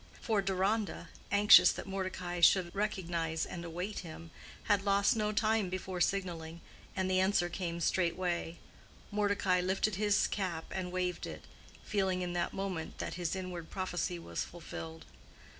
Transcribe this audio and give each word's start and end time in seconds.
For 0.19 0.41
Deronda, 0.41 1.09
anxious 1.31 1.71
that 1.73 1.85
Mordecai 1.85 2.39
should 2.39 2.73
recognize 2.73 3.45
and 3.45 3.63
await 3.63 3.99
him, 3.99 4.31
had 4.63 4.81
lost 4.83 5.15
no 5.15 5.31
time 5.31 5.69
before 5.69 6.01
signaling, 6.01 6.59
and 6.95 7.07
the 7.07 7.19
answer 7.19 7.49
came 7.49 7.79
straightway. 7.79 8.57
Mordecai 9.11 9.61
lifted 9.61 9.97
his 9.97 10.25
cap 10.25 10.65
and 10.71 10.91
waved 10.91 11.27
it—feeling 11.27 12.23
in 12.23 12.33
that 12.33 12.51
moment 12.51 12.97
that 12.97 13.13
his 13.13 13.35
inward 13.35 13.69
prophecy 13.69 14.17
was 14.17 14.43
fulfilled. 14.43 15.05